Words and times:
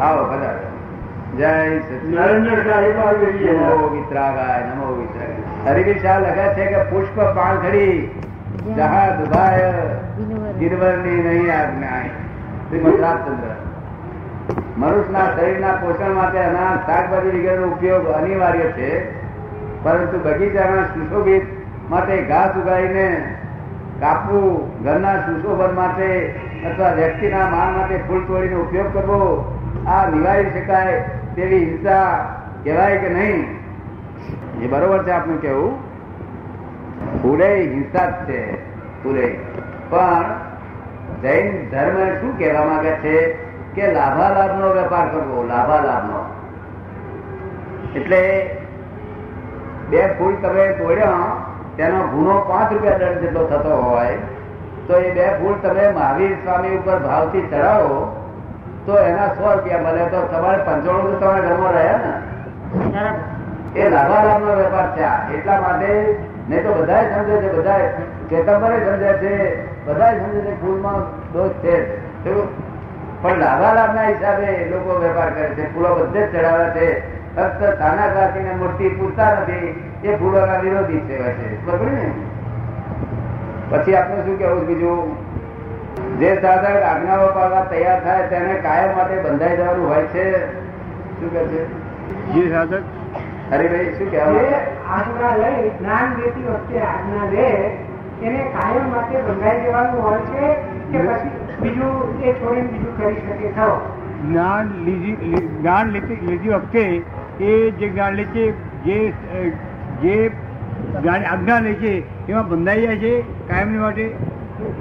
આવો, 0.00 0.24
બધા. 0.24 0.60
જય. 1.36 1.80
નમો 3.52 3.88
વિતરાગાય 3.88 4.62
લખે 6.18 6.54
છે 6.54 6.66
કે 6.66 6.82
પુષ્પ 6.82 7.20
રાજચંદ્ર 13.00 13.54
મનુષ્યના 14.76 15.36
શરીરના 15.36 15.72
પોષણ 15.72 16.14
માટે 16.14 16.38
અનાજ, 16.38 16.90
શાકભાજી 16.90 17.38
વગેરેનો 17.38 17.66
ઉપયોગ 17.66 18.06
અનિવાર્ય 18.06 18.60
છે. 18.60 19.10
પરંતુ 19.82 20.18
બગીચાના 20.18 20.82
સુશોભિત 20.82 21.42
માટે 21.90 22.22
ઘાસ 22.22 22.56
ઉગાડીને 22.56 23.36
કાપવું 24.00 24.82
ઘરના 24.84 25.16
સુશોભન 25.16 25.74
માટે 25.74 26.34
અથવા 26.68 26.92
વ્યક્તિના 26.96 27.46
માન 27.50 27.70
માટે 27.76 28.04
ફૂલ 28.08 28.22
તોડીનો 28.26 28.60
ઉપયોગ 28.60 28.92
કરવો, 28.92 29.20
આ 29.86 30.04
નિવારી 30.06 30.52
શકાય 30.56 30.96
તેવી 31.36 31.64
હિંસા 31.64 32.08
કહેવાય 32.64 32.96
કે 32.96 33.08
નહીં? 33.08 33.40
એ 34.62 34.68
બરોબર 34.68 35.04
છે 35.04 35.12
આપનું 35.12 35.40
કેવું 35.40 35.74
ફૂલે 37.22 37.48
હિંસા 37.74 38.06
જ 38.10 38.26
છે, 38.26 38.40
ફૂલે. 39.02 39.26
પણ 39.90 40.26
જૈન 41.22 41.48
ધર્મ 41.70 41.98
શું 42.20 42.32
કહેવા 42.38 42.66
માંગે 42.66 42.92
છે 43.02 43.16
કે 43.74 43.92
લાભાલાભ 43.92 44.54
નો 44.60 44.74
વેપાર 44.78 45.06
કરવો 45.12 45.46
લાભાલાભ 45.52 46.04
નો 46.10 46.20
એટલે 47.94 48.22
બે 49.90 50.02
ફૂલ 50.18 50.34
તમે 50.42 50.64
તોડ્યા, 50.78 51.32
તેનો 51.76 51.98
ગુનો 52.12 52.34
પાંચ 52.48 52.72
રૂપિયા 52.72 52.98
દંડ 52.98 53.20
જેટલો 53.22 53.42
થતો 53.50 53.72
હોય 53.82 54.16
તો 54.86 54.98
એ 54.98 55.10
બે 55.10 55.26
ફૂલ 55.26 55.54
તમે 55.62 55.88
મહાવીર 55.88 56.34
સ્વામી 56.34 56.76
ઉપર 56.76 56.98
ભાવથી 56.98 57.48
ચડાવો 57.50 58.18
તો 58.86 58.98
એના 58.98 59.26
સો 59.26 59.52
રૂપિયા 59.52 59.78
મળે 59.78 60.04
તો 60.04 60.20
તમારે 60.22 60.58
પંચાણું 60.58 61.20
તમારા 61.20 61.40
ઘરમાં 61.40 61.72
રહ્યા 61.72 61.98
ને? 61.98 63.80
એ 63.80 63.88
લાભાલાભ 63.88 64.42
નો 64.42 64.54
વેપાર 64.54 64.86
છે 64.96 65.34
એટલા 65.34 65.60
માટે 65.60 66.18
નહીં 66.48 66.62
તો 66.62 66.72
બધા 66.74 67.02
સમજે 67.02 67.36
છે 67.36 67.52
બધા 67.52 67.78
કેતંબરે 68.28 68.76
સમજે 68.76 69.12
છે 69.12 69.62
બધા 69.84 70.12
સમજે 70.12 70.40
છે 70.40 70.60
ફૂલમાં 70.60 71.32
દોષ 71.32 71.50
છે? 71.50 71.76
પણ 73.22 73.38
લાભાલાભ 73.38 73.94
ના 73.94 74.02
હિસાબે 74.02 74.68
લોકો 74.70 74.98
વેપાર 74.98 75.30
કરે 75.30 75.48
છે. 75.48 75.74
ફૂલો 75.74 75.94
બધે 75.94 76.26
જ 76.26 76.40
ચડાવે 76.40 76.70
છે. 76.70 76.88
ફક્ત 77.36 77.78
તાના 77.78 78.06
કાકીને 78.06 78.54
મૂર્તિ 78.54 78.88
પૂરતા 78.88 79.30
નથી. 79.30 79.90
એ 80.04 80.16
ફૂલોના 80.16 80.56
વિરોધી 80.56 81.00
છે 81.00 81.22
વચ્ચે. 81.22 81.56
બરોબર 81.64 81.86
ને? 81.86 82.12
પછી 83.72 83.94
આપણે 83.94 84.24
શું 84.24 84.38
કેવું 84.38 84.66
બીજું? 84.66 85.12
જે 86.18 86.34
સાધક 86.40 86.82
આજ્ઞાઓ 86.82 87.28
પાડવા 87.34 87.64
તૈયાર 87.64 88.00
થાય 88.00 88.26
તેને 88.26 88.54
કાયમ 88.54 88.96
માટે 88.96 89.22
બંધાઈ 89.22 89.56
જવાનું 89.56 89.94
હોય 89.94 90.02
છે. 90.06 90.26
શું 91.20 91.32
કે 91.32 91.46
છે? 91.46 91.62
જે 92.34 92.50
સાધક? 92.50 92.82
હરિભાઈ 93.52 93.94
શું 93.98 94.10
જે 94.10 94.20
આજ્ઞા 94.20 95.32
લઈ 95.36 95.70
જ્ઞાન 95.78 96.14
દેતી 96.16 96.44
વખતે 96.48 96.78
આજ્ઞા 96.80 97.30
લે 97.32 97.48
એને 98.22 98.44
કાયમ 98.52 98.86
માટે 98.90 99.16
બંધાઈ 99.22 99.62
દેવાનું 99.62 100.02
હોય 100.02 100.20
છે 100.30 100.52
કે 100.92 100.98
પછી 100.98 101.32
બીજું 101.60 102.22
એ 102.22 102.32
છોડીને 102.32 102.68
બીજું 102.68 102.94
કરી 102.96 103.24
શકે 103.26 103.52
ખરો 103.52 103.74
જ્ઞાન 104.22 104.72
લીધી 104.84 105.42
જ્ઞાન 105.48 105.86
લેતી 105.88 106.20
લીધી 106.22 106.48
વખતે 106.48 106.84
એ 107.40 107.70
જે 107.70 107.88
જ્ઞાન 107.88 108.14
લે 108.14 108.24
છે 108.24 108.46
જે 108.84 108.98
જે 110.02 110.16
આજ્ઞા 111.32 111.58
લે 111.58 111.74
છે, 111.74 112.26
એમાં 112.28 112.48
બંધાઈ 112.48 112.80
જાય 112.82 112.96
છે, 112.96 113.20
કાયમની 113.20 113.78
માટે. 113.78 114.14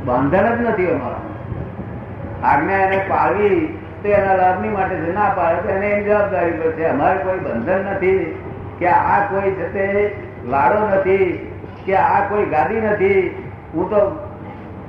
બંધન 0.05 0.55
જ 0.55 0.67
નથી 0.67 0.87
અમારું. 0.87 1.31
આજ્ઞા 2.45 2.77
એને 2.77 2.97
પાળવી 2.97 3.79
તો 4.03 4.09
એના 4.09 4.35
લાભની 4.35 4.69
માટે 4.69 4.95
છે 4.95 5.13
ના 5.13 5.33
પાડે 5.35 5.61
તો 5.61 5.69
એને 5.69 5.89
એની 5.89 6.03
જવાબદારી 6.03 6.51
પર 6.51 6.71
છે. 6.71 6.85
અમારે 6.85 7.19
કોઈ 7.19 7.39
બંધન 7.39 7.79
નથી 7.79 8.39
કે 8.79 8.87
આ 8.87 9.19
કોઈ 9.19 9.51
છે 9.51 9.73
તે 9.73 10.15
લાડો 10.49 10.89
નથી 10.89 11.49
કે 11.85 11.95
આ 11.95 12.29
કોઈ 12.29 12.45
ગાદી 12.45 12.81
નથી. 12.81 13.43
હું 13.73 13.89
તો 13.89 14.29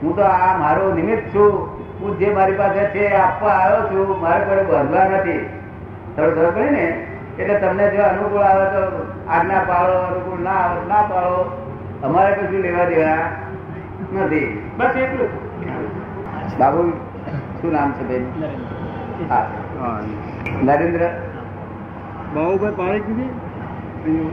હું 0.03 0.17
તો 0.17 0.23
આ 0.23 0.59
મારો 0.59 0.95
નિમિત્ત 0.95 1.35
છું. 1.35 1.67
હું 2.01 2.19
જે 2.19 2.31
મારી 2.31 2.53
પાસે 2.53 2.85
છે 2.85 3.15
આપવા 3.15 3.51
આવ્યો 3.51 3.89
છું. 3.89 4.21
મારે 4.21 4.45
કોઈ 4.45 4.65
બંધવા 4.65 5.05
નથી. 5.05 5.39
થોડું 6.17 6.35
થોડું 6.35 6.73
ને 6.73 7.07
એટલે 7.39 7.55
તમને 7.55 7.85
જો 7.91 8.03
અનુકૂળ 8.03 8.43
આવે 8.43 8.65
તો 8.65 8.83
આજ્ઞા 9.29 9.65
પાડો 9.69 9.99
અનુકૂળ 9.99 10.41
ના 10.41 10.51
આવે 10.51 10.81
ના 10.89 11.03
પાડો 11.03 11.39
અમારે 12.03 12.33
કશું 12.33 12.61
લેવા 12.61 12.85
દેવા? 12.85 13.23
નથી. 14.15 14.49
બસ 14.77 14.97
એટલું 14.97 15.31
બાબુ 16.59 16.83
શું 17.61 17.73
નામ 17.73 17.93
છે 17.93 18.05
બેન? 18.05 18.25
હા. 19.31 19.47
નરેન્દ્ર? 20.63 21.05
બાબુભાઈ 22.35 22.73
પાણી 22.73 23.01
કીધી 23.01 24.31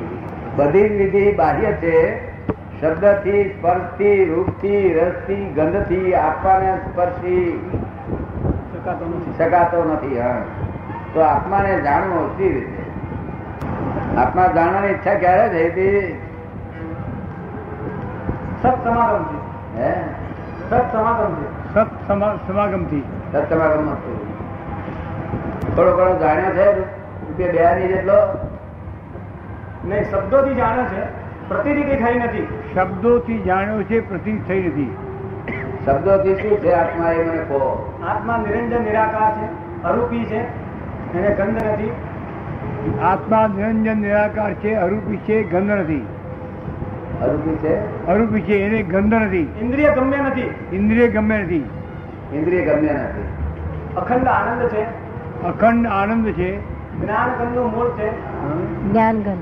બધી 0.55 0.87
વિધિ 0.95 1.23
બાહ્ય 1.31 1.71
છે. 1.73 1.95
શબ્દથી 2.81 3.43
સ્પર્શથી 3.49 4.35
થી 4.57 5.53
ગંધથી 5.55 6.13
આત્માને 6.15 6.77
સ્પર્શી. 6.77 7.59
શકાતો 9.37 9.83
નથી. 9.83 10.19
હા. 10.19 10.41
તો 11.13 11.19
આત્માને 11.21 11.81
જાણવો 11.81 12.27
સી 12.37 12.49
રીતે 12.49 12.78
આત્મા 14.19 14.47
જાણવાની 14.47 14.87
ઈચ્છા 14.87 15.13
ક્યારે 15.13 15.49
થઈ 15.49 15.69
હતી 15.69 16.19
સત 18.61 18.83
સમાગમ 18.83 19.23
છે. 19.23 19.49
હે? 19.81 19.93
સત 20.69 20.91
સમાગમ 20.91 21.35
છે. 21.35 21.59
સત 21.73 22.07
સમા- 22.07 22.47
સમાગમથી. 22.47 23.03
સત્સમાગમ 23.33 23.95
થોડો 25.75 25.97
ઘણો 25.97 26.19
જાણ્યો 26.19 26.51
છે? 26.51 26.71
રૂપિયા 26.79 27.51
બે 27.51 27.81
ની 27.81 27.87
જેટલો? 27.87 28.13
નહીં 29.85 30.03
શબ્દોથી 30.03 30.55
જાણે 30.55 30.83
છે. 30.83 31.01
પ્રતિનિધિ 31.47 31.95
થઈ 31.95 32.19
નથી. 32.19 32.47
શબ્દોથી 32.75 33.39
જાણ્યો 33.39 33.83
છે 33.83 33.99
પ્રતિ 33.99 34.37
થઈ 34.47 34.63
નથી. 34.63 34.97
શબ્દોથી 35.85 36.35
શું 36.35 36.57
છે? 36.57 36.71
આત્મા 36.71 37.11
એ 37.11 37.23
મને 37.23 37.37
કહો. 37.37 37.99
આત્મા 38.09 38.37
નિરંજન 38.37 38.83
નિરાકાર 38.83 39.31
છે. 39.31 39.83
અરૂપી 39.83 40.25
છે. 40.25 40.39
એને 41.17 41.35
ગંધ 41.35 41.63
નથી. 41.63 41.91
આત્મા 43.03 43.47
નિરંજન 43.47 43.99
નિરાકાર 43.99 44.53
છે 44.61 44.71
અરૂપી 44.75 45.19
છે 45.25 45.35
ગંધ 45.43 45.73
નથી 45.73 46.03
અરૂપી 47.21 47.57
છે 47.61 47.73
અરૂપી 48.07 48.41
છે 48.41 48.55
એને 48.65 48.79
ગંધ 48.83 49.15
નથી 49.19 49.47
ઇન્દ્રિય 49.61 49.91
ગમ્ય 49.91 50.19
નથી 50.21 50.49
ઇન્દ્રિય 50.71 51.07
ગમે 51.09 51.37
નથી 51.37 51.65
ઇન્દ્રિય 52.33 52.63
ગમ્ય 52.69 52.93
નથી 52.93 53.27
અખંડ 53.95 54.27
આનંદ 54.29 54.63
છે 54.69 54.83
અખંડ 55.43 55.85
આનંદ 55.91 56.27
છે 56.33 56.49
જ્ઞાન 56.95 57.29
ગંધનું 57.39 57.69
મૂળ 57.71 57.91
છે 57.97 58.07
જ્ઞાનગન 58.85 59.39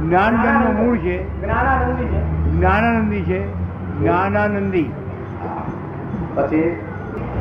જ્ઞાનગણનું 0.00 0.74
મૂળ 0.76 0.98
છે 0.98 1.16
જ્ઞાનાનંદી 1.40 2.08
છે 2.08 2.20
જ્ઞાનાનંદી 2.50 3.24
છે 3.24 3.40
જ્ઞાનાનંદી 3.98 4.88
પછી? 6.36 6.68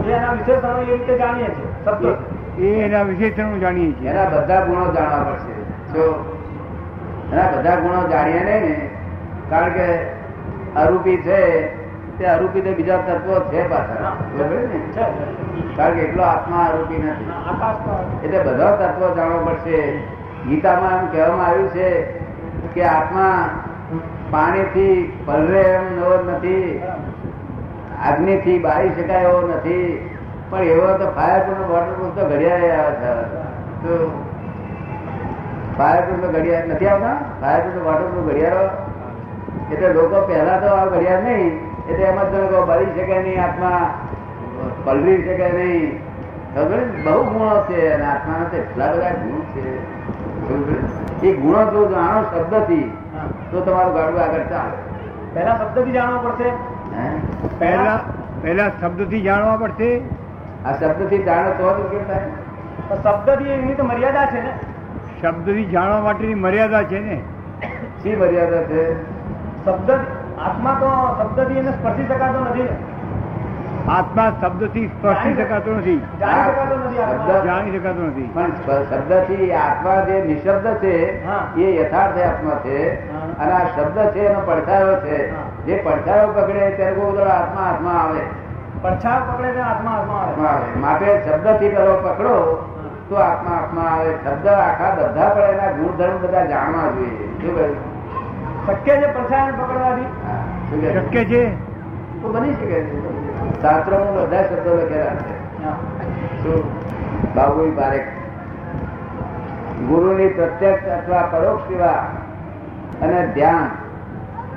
જે 0.05 0.11
એના 0.11 0.33
વિશેષણો 0.33 0.77
એ 0.81 0.85
રીતે 0.85 1.13
જાણીએ 1.17 1.49
છીએ. 1.49 1.69
શબ્દો 1.85 2.11
એ 2.59 2.65
એના 2.65 3.01
વિશેષણ 3.01 3.59
જાણીએ 3.59 3.91
છીએ. 3.91 4.09
એના 4.09 4.25
બધા 4.25 4.65
ગુણો 4.65 4.93
જાણવા 4.93 5.23
પડશે. 5.23 5.53
જો 5.93 6.03
એના 7.33 7.51
બધા 7.51 7.75
ગુણો 7.75 8.07
જાણીએ 8.09 8.43
નહીં 8.43 8.61
ને 8.61 8.89
કારણ 9.49 9.69
કે 9.69 9.87
અરૂપી 10.75 11.17
છે 11.17 11.67
તે 12.17 12.25
અરૂપી 12.25 12.61
તો 12.61 12.71
બીજા 12.71 12.97
તત્વો 12.97 13.39
છે 13.39 13.69
પાછા 13.69 14.15
બરાબર 14.37 14.55
ને? 14.55 14.79
છે 14.79 15.75
કારણ 15.77 15.93
કે 15.93 16.01
એટલો 16.01 16.23
આત્મા 16.23 16.57
અરૂપી 16.57 16.97
નથી. 16.97 17.31
એટલે 18.23 18.43
બધા 18.43 18.75
તત્વો 18.75 19.15
જાણવા 19.15 19.37
પડશે. 19.37 19.97
ગીતામાં 20.49 20.99
એમ 20.99 21.05
કહેવામાં 21.07 21.47
આવ્યું 21.47 21.69
છે 21.69 22.01
કે 22.73 22.83
આત્મા 22.83 23.49
પાણીથી 24.31 25.13
પલરે 25.25 25.61
એમ 25.61 25.99
નવો 25.99 26.31
નથી 26.31 26.81
અગ્નિથી 28.11 28.59
બાળી 28.59 28.89
શકાય 28.89 29.21
એવો 29.21 29.47
નથી. 29.47 30.09
પણ 30.53 30.63
એવો 30.63 30.87
તો 30.97 31.05
ફાયરપ્રૂફ 31.11 31.69
વોટરપ્રૂફ 31.69 32.19
તો 32.19 32.25
ઘડિયાળ 32.29 32.63
આવ્યા 32.63 32.89
હતા 32.89 33.15
તો 33.83 34.21
ફાયરપ્રૂફ 35.77 36.21
તો 36.21 36.27
ઘડિયાળ 36.27 36.67
નથી 36.67 36.87
આવતા? 36.87 37.15
ફાયરપ્રૂફ 37.41 37.85
વોટરપ્રૂફ 37.85 38.25
ઘડિયાળો? 38.25 38.67
એટલે 39.71 39.93
લોકો 39.93 40.21
પહેલા 40.21 40.57
તો 40.57 40.67
આ 40.67 40.85
ઘડિયાળ 40.85 41.23
નહીં 41.23 41.51
એટલે 41.89 42.05
એમ 42.05 42.19
જ 42.23 42.35
લોકો 42.35 42.65
બળી 42.65 42.85
શકે 42.85 43.19
નહીં 43.19 43.43
આત્મા 43.43 43.93
પલરી 44.85 45.17
શકે 45.23 45.51
નહીં. 45.51 46.13
ખબર 46.55 46.79
બહુ 47.03 47.23
ગુણો 47.23 47.61
છે 47.69 47.93
અને 47.93 48.05
આત્માના 48.05 48.57
એટલા 48.57 48.91
બધા 48.91 49.09
ગુણ 49.09 49.39
છે? 49.39 51.27
એ 51.27 51.33
ગુણો 51.33 51.65
જો 51.65 51.91
જાણો 51.91 52.23
શબ્દથી 52.23 52.91
તો 53.51 53.61
તમારું 53.61 53.93
ગાડું 53.93 54.23
આગળ 54.23 54.43
ચાલે. 54.43 54.77
પહેલા 55.33 55.55
શબ્દથી 55.57 55.91
જાણવા 55.91 56.17
પડશે. 56.17 56.49
હે? 56.97 57.09
પહેલા 57.59 57.99
પહેલા 58.41 58.69
શબ્દથી 58.81 59.21
જાણવા 59.21 59.55
પડશે. 59.55 60.01
આ 60.65 60.71
શબ્દથી 60.71 61.17
જાણો 61.17 61.49
તો 61.49 61.77
જ 61.77 61.81
ઉકેલ 61.81 61.99
થાય 62.05 62.21
શબ્દથી 63.03 63.49
એની 63.49 63.73
તો 63.73 63.83
મર્યાદા 63.83 64.25
છે 64.25 64.41
ને. 64.41 64.51
શબ્દથી 65.21 65.65
જાણવા 65.65 65.99
માટેની 65.99 66.35
મર્યાદા 66.35 66.83
છે 66.83 66.99
ને. 66.99 67.21
શી 68.03 68.15
મર્યાદા 68.15 68.63
છે? 68.63 69.03
શબ્દ 69.65 69.91
આત્મા 70.41 70.77
તો 70.79 71.17
શબ્દથી 71.23 71.59
એને 71.59 71.71
સ્પર્શી 71.71 72.03
શકાતો 72.03 72.39
નથી 72.39 72.63
ને. 72.63 72.69
આત્મા 73.91 74.37
શબ્દથી 74.41 74.87
સ્પર્શી 74.87 75.33
શકાતો 75.33 75.71
નથી. 75.71 76.01
જાણી 76.19 77.79
શકાતો 77.79 78.01
નથી 78.01 78.29
પણ 78.33 78.47
શબ્દ- 78.47 78.49
થી 78.49 78.57
પણ 78.63 78.83
શબ્દથી 78.83 79.53
આત્મા 79.53 79.95
જે 79.95 80.21
નિશબ્દ 80.21 80.73
છે 80.73 81.23
એ 81.61 81.83
યથાર્થ 81.83 82.17
આત્મા 82.17 82.61
છે. 82.65 83.11
અને 83.37 83.51
આ 83.51 83.65
શબ્દ 83.75 84.11
છે 84.11 84.19
એનો 84.19 84.39
પડછાયો 84.39 84.95
છે. 84.95 85.31
જે 85.65 85.81
પડછાયો 85.83 86.27
પકડે 86.27 86.69
ત્યારે 86.69 86.95
બહુ 86.95 87.19
આત્મા 87.19 87.61
આત્મા 87.61 87.91
આવે. 87.91 88.42
પડછાયો 88.81 89.31
પકડે 89.31 89.51
તો 89.51 89.61
આત્મા 89.61 89.91
આત્મા 89.91 90.47
આવે. 90.47 90.79
માટે 90.79 91.23
શબ્દથી 91.25 91.69
પેલો 91.69 91.95
પકડો 91.95 92.35
તો 93.09 93.15
આત્મા 93.15 93.55
આત્મા 93.57 93.81
આવે. 93.81 94.13
શબ્દ 94.13 94.47
આખા 94.47 94.95
બધા 94.95 95.29
પણ 95.29 95.41
એના 95.41 95.71
ગુણધર્મ 95.71 96.17
બધા 96.21 96.45
જાણવા 96.45 96.91
જોઈએ. 96.91 97.27
શું 97.41 97.55
કહ્યું 97.55 97.93
શક્ય 98.65 98.97
છે 98.97 99.13
પડછાયાને 99.13 99.51
પકડવાથી? 99.51 100.93
શક્ય 100.93 101.25
છે. 101.25 101.41
તો 102.21 102.29
બની 102.29 102.53
શકે 102.53 102.83
છે. 102.83 103.61
શાસ્ત્રોમાં 103.61 104.13
બધા 104.13 104.43
શબ્દો 104.43 104.75
લખેલા 104.75 105.15
છે. 105.15 105.35
બાબુ 107.35 107.71
પારેખ 107.77 108.07
ગુરુની 109.87 110.27
પ્રત્યક્ષ 110.27 110.87
અથવા 110.87 111.21
પરોક્ષ 111.21 111.63
સેવા 111.63 112.07
અને 113.01 113.27
ધ્યાન. 113.27 113.69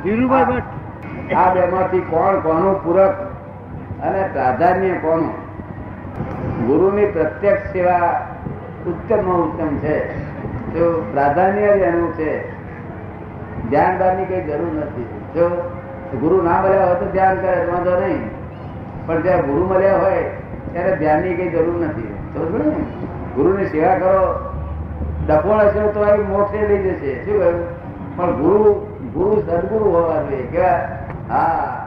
ધીરુભાઈ 0.02 0.44
ભટ્ટ. 0.44 1.34
આ 1.34 1.54
બેમાંથી 1.54 2.00
કોણ 2.00 2.40
કોનું 2.40 2.84
પૂરક 2.84 3.14
અને 4.02 4.28
પ્રાધાન્ય 4.32 4.93
કોનું 4.93 5.46
ગુરુની 6.66 7.06
પ્રત્યક્ષ 7.06 7.72
સેવા 7.72 8.26
ઉત્તમ 8.87 9.16
ઉત્તમ 9.16 9.76
છે. 9.76 10.26
તો 10.66 11.06
પ્રાધાન્ય 11.12 11.60
એનું 11.60 12.14
છે. 12.14 12.56
ધ્યાનદારની 13.70 14.25
કઈ 14.25 14.44
જરૂર 14.44 14.72
નથી. 14.72 15.02
જો 15.34 15.48
ગુરુ 16.20 16.43
ના 16.43 16.62
મળ્યા 16.62 16.87
હોય 16.87 16.94
તો 16.94 17.06
ધ્યાન 17.06 17.37
કરે, 17.37 17.66
વાંધો 17.72 18.00
નહીં. 18.00 18.31
પણ 19.06 19.22
જ્યારે 19.22 19.43
ગુરુ 19.43 19.66
મળ્યા 19.66 19.99
હોય, 19.99 20.25
ત્યારે 20.72 20.96
ધ્યાનની 20.96 21.34
કઈ 21.34 21.49
જરૂર 21.49 21.84
નથી. 21.84 22.14
સમજ 22.34 22.66
ને? 22.66 22.84
ગુરુની 23.34 23.66
સેવા 23.66 23.94
કરો. 23.94 24.52
ડફોળ 25.28 25.58
હશે 25.58 25.81
તો 25.81 26.04
એ 26.04 26.16
મોક્ષે 26.16 26.69
લઈ 26.69 26.90
જશે. 26.90 27.25
શું 27.25 27.38
કહ્યું? 27.38 27.64
પણ 28.16 28.32
ગુરુ 28.32 28.72
ગુરુ 29.14 29.40
સદગુરુ 29.40 29.84
હોવા 29.84 30.22
જોઈએ. 30.22 30.42
કેવા? 30.42 30.81
હા. 31.28 31.85